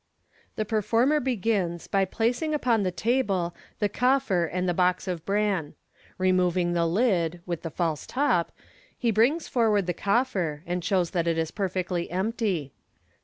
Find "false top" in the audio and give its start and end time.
7.69-8.51